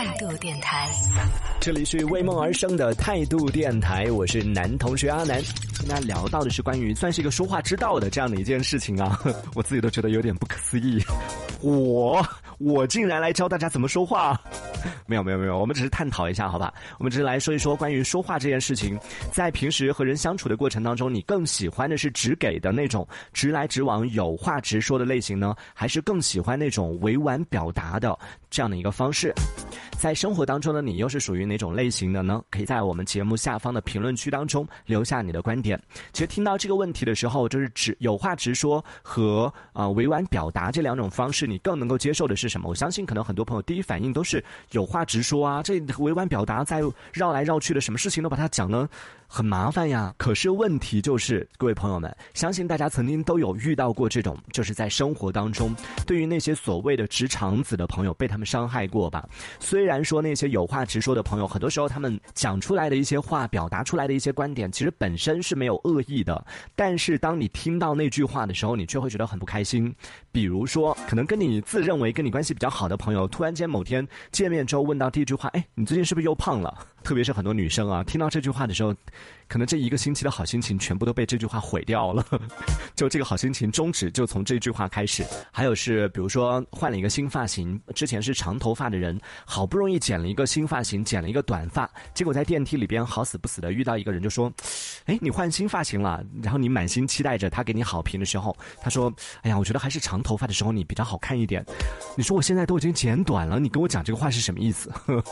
[0.00, 0.90] 态度电台，
[1.60, 5.42] 这里是为梦而生的态度电台，我是男同学阿南。
[5.78, 9.20] 跟大家聊到的是关于算是一个说话之道的这样的一件事情啊，
[9.54, 11.04] 我自己都觉得有点不可思议。
[11.60, 12.26] 我
[12.56, 14.40] 我竟然来教大家怎么说话？
[15.10, 16.72] 没有没有没有，我们只是探讨一下，好吧？
[16.98, 18.96] 我们只是来说一说关于说话这件事情，
[19.32, 28.16] 在平时和人相处的过程当中，你更喜欢的是直给的那种直来直往、有话直说的类型呢，还是更喜欢那种委婉表达的
[28.50, 29.34] 这样的一个方式？
[29.98, 32.40] 在生活当中的你又是属于哪种类型的呢？
[32.48, 35.78] 可以在我们节目下方的评论区当中留下你的观点。
[36.12, 42.70] 其实听到这个问题的时候，就是直有话直说和啊委婉表达这两种方式，你更能够接受的是什么？
[42.70, 46.80] 我相信可能很多朋友第一反应都是有话直说啊，这委婉表达再
[47.12, 48.88] 绕来绕去的，什么事情都把它讲呢？
[49.32, 55.72] 很麻烦呀，可是问题就是，各位朋友们，相信大家曾经都有遇到过这种，就是在生活当中，
[56.04, 59.24] 对于那些所谓的直肠子的朋友，被他们伤害过吧？
[59.60, 69.94] 虽然说那些有话直说的朋友，很多时候他们讲出来的一些话，表达出来的一些观点，其实本身是没有恶意的，但是当你听到那句话的时候，你却会觉得很不开心。
[70.32, 76.76] 比如说，可能跟你自认为跟你关系比较好的朋友，突然间某天见面之后问到第一句话，哎，你最近是不是又胖了？
[77.02, 78.94] 特别是很多女生啊，听到这句话的时候，
[79.48, 82.24] 可能这一个星期的好心情全部都被这句话毁掉了。
[82.94, 85.24] 就这个好心情终止，就从这句话开始。
[85.50, 94.52] 还有是，比如说换了一个新发型，之前是长头发的人，好不容易剪了一个新发型，剪了一个短发，结果在电梯里边好死不死的遇到一个人，就说
[95.06, 99.12] ：“哎，你换新发型了。”然后你满心期待着他给你好评的时候，他说
[99.42, 101.64] ：“哎呀，我觉得还是长头发的时候你比较好看一点。”
[102.16, 104.90] 你说我现在都已经剪短了，你跟我讲这个话是什么意思？
[104.90, 105.24] 呵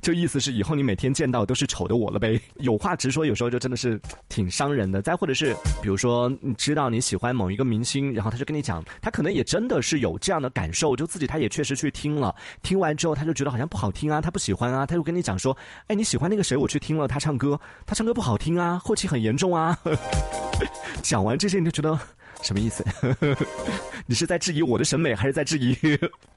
[0.02, 1.10] 就意思是以后你每天。
[1.20, 5.02] 见到都是丑的我了呗，有话直说，有时候就真的是挺伤人的。
[5.02, 15.54] 再或者是，比如说你知道你喜欢某一个明星，然后他就跟你讲，他可能也真的是有这样的感受，就自己他也确实去听了，听完之后他就觉得好像不好听啊，他不喜欢啊，他就跟你讲说，
[15.88, 16.56] 哎，你喜欢那个谁？
[16.56, 19.76] 我去听了他唱歌，他唱歌不好听啊，后期很严重啊。
[21.02, 21.98] 讲完这些你就觉得
[22.42, 22.84] 什么意思？
[24.06, 25.76] 你是在质疑我的审美，还是在质疑？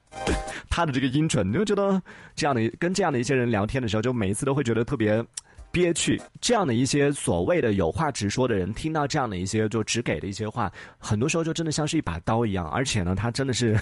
[0.70, 2.00] 他的这个音准，你就觉得
[2.36, 5.24] 这样的跟这样的一些人聊天的时候，就每一次都会觉得特别。
[5.74, 13.76] 憋屈，这样的一些所谓的有话直说的人，听到这样的一些就直给的一些话，很多时候就真的像是一把刀一样，而且呢，他真的是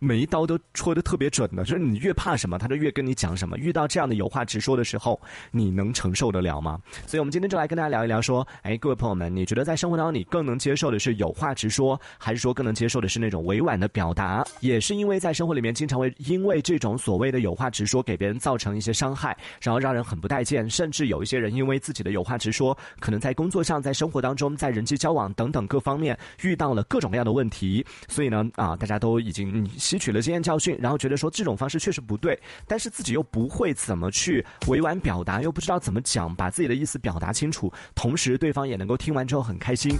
[0.00, 3.56] 每一刀都戳的特别准的，就是你越怕什么，他就越跟你讲什么。
[3.58, 5.20] 遇到这样的有话直说的时候，
[5.52, 6.80] 你能承受得了吗？
[7.06, 14.44] 所以，我们今天就来跟大家聊一聊，说，哎，各位朋友们，你觉得在生活当中，你更能接受的是有话直说，还是说更能接受的是那种委婉的表达？
[14.58, 21.19] 也是因为在生活里面，经常会因为这种所谓的有话直说，给别人造成一些伤害，然后让人很不待见，甚至有。
[21.20, 39.94] 有一些人因为自己的有话直说，可能在工作上、在生活当中、在人际交往等等各方面遇到了各种各样的问题，所以呢，啊，大家都已经吸取了经验教训，然后觉得说这种方式确实不对，但是自己又不会怎么去委婉表达，又不知道怎么讲，把自己的意思表达清楚，同时对方也能够听完之后很开心，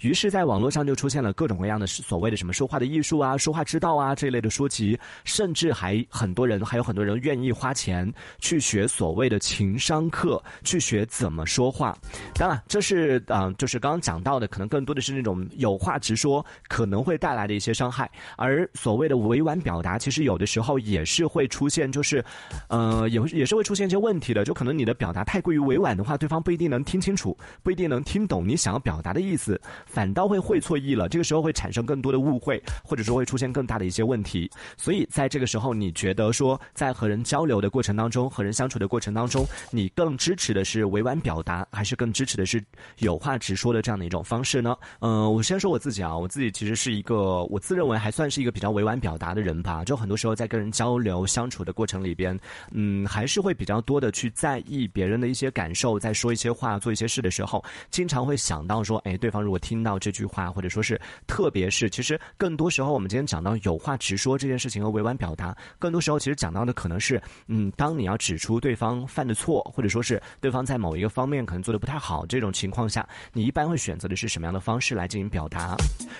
[0.00, 10.42] 于是，在网络上就出现了各种各样的所谓的什么说话的艺术啊、说话之道啊这一类的书籍，甚至还很多人还有很多人愿意花钱去学所谓的情商课。
[10.64, 11.96] 去学怎么说话，
[12.34, 22.24] 当然这是啊，就是刚刚讲到的，可能更多的是那种有话直说可能会带来的一些伤害，而所谓的委婉表达，其实有的时候也是会出现，就是，
[22.68, 40.53] 呃，也也是会出现一些问题的，就可能你的表达太过于委婉的话，对方不一定能听清楚，不一定能听懂你想要表达的意思，反倒会会错意了，这个时候会产生更多的误会，或者说会出现更大的一些问题，所以在这个时候，你觉得说在和人交流的过程当中，和人相处的过程当中，你更支持。
[40.54, 42.62] 的是委婉表达，还是更支持的是
[42.98, 44.74] 有话直说的这样的一种方式呢？
[45.00, 49.84] 嗯，我先说我自己啊，我自己其实是一个我自认为还算是一个比较委婉表达的人吧。
[49.84, 52.38] 就很多时候在跟人交流相处的过程里边，
[52.70, 70.20] 嗯，还是会比较多的去在意别人的一些感受，在说一些话、做一些事的时候，经常会想到说，哎，对方如果听到这句话，或者说是特别是，其实更多时候我们今天讲到有话直说这件事情和委婉表达，更多时候其实讲到的可能是，嗯，当你要指出对方犯的错，或者说是。
[70.44, 75.74] 对方在某一个方面可能做的不太好，这种情况下，你一般会选择的是什么样的方式来进行表达？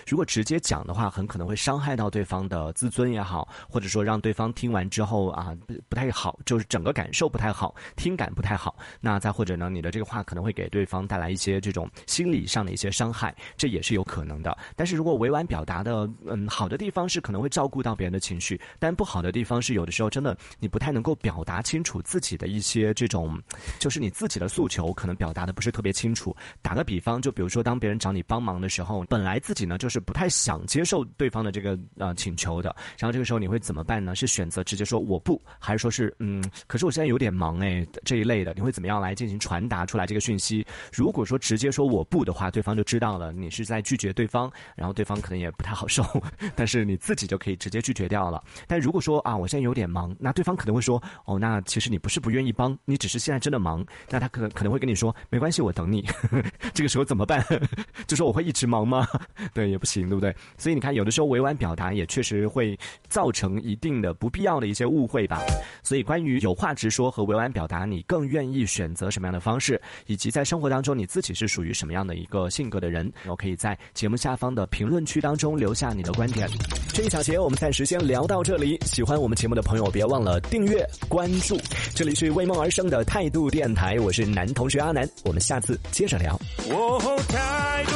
[0.06, 8.74] 如果直接讲的话，很可能会伤害到对方的自尊也好，或者说让对方听完之后啊不不太好，就是整个感受不太好，听感不太好。
[8.98, 14.56] 那再或者呢，你的这个话可能会给对方带来一些这种心理上的一些伤害，这也是有可能的。
[14.74, 23.38] 但是如果委婉表达的，嗯，好的地方是可能会照顾到别人的情绪，但不好的地方是有的时候真的你不太能够表达清楚自己的一些这种，
[23.78, 24.13] 就是你。
[24.14, 26.34] 自己的诉求可能表达的不是特别清楚。
[26.62, 34.14] 打个比方，就比如说当别人找你帮忙的时候，本来自己呢就是不太想接受对方的这个呃请求的，然后这个时候你会怎么办呢？
[34.14, 40.64] 是选择直接说我不，还是说是嗯，可是我现在有点忙哎这一类的，你会怎么样来进行传达出来这个讯息？
[40.92, 46.04] 如果说直接说我不的话，对方就知道了你是在拒绝对方，然后对方可能也不太好受，
[46.54, 48.42] 但是你自己就可以直接拒绝掉了。
[48.68, 56.04] 但如果说啊我现在有点忙，那对方可能会说哦那其实你不是不愿意帮，你只是现在真的忙，那他可能可能会跟你说没关系我等你，
[56.74, 57.44] 这个时候怎么办？
[58.06, 59.06] 就说我会一直忙吗？
[59.54, 60.34] 对也不行对不对？
[60.58, 65.40] 所以你看有的时候委婉表达也确实会造成一定的不必要的一些误会吧。
[65.82, 76.48] 所以关于有话直说和委婉表达，你更愿意选择什么样的方式，以及在生活当中你自己是属于什么样的一个性格的人，我可以在节目下方的评论区当中留下你的观点。
[76.92, 81.58] 这一小节我们暂时先聊到这里，喜欢我们节目的朋友别忘了订阅关注。
[81.94, 86.34] 这里是为梦而生的态度电台，我是男同学阿南，我们下次接着聊。
[86.70, 86.98] 哦，
[87.28, 87.92] 态度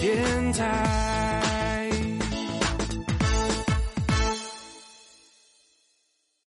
[0.00, 1.23] 天才。